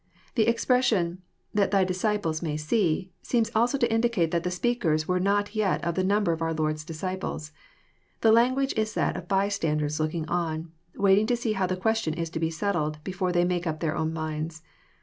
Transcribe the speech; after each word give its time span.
The 0.33 0.47
expression 0.47 1.21
<Hhat 1.55 1.69
Thy 1.69 1.83
disciples 1.83 2.41
may 2.41 2.57
see," 2.57 3.11
seems 3.21 3.51
also 3.53 3.77
to 3.77 3.93
indicate 3.93 4.31
that 4.31 4.41
the 4.41 4.49
speakers 4.49 5.07
were 5.07 5.19
not 5.19 5.53
yet 5.53 5.83
of 5.83 5.93
the 5.93 6.03
number 6.03 6.31
of 6.31 6.41
our 6.41 6.55
Lord's 6.55 6.83
disciples. 6.83 7.51
The 8.21 8.31
language 8.31 8.73
is 8.75 8.95
that 8.95 9.15
of 9.15 9.27
bystanders 9.27 9.99
looking 9.99 10.27
on, 10.27 10.71
waiting 10.95 11.27
to 11.27 11.37
see 11.37 11.53
how 11.53 11.67
the 11.67 11.77
question 11.77 12.15
is 12.15 12.31
to 12.31 12.39
be 12.39 12.49
settled, 12.49 12.97
before 13.03 13.31
they 13.31 13.45
make 13.45 13.67
up 13.67 13.79
their 13.79 13.95
own 13.95 14.11
minds. 14.11 14.63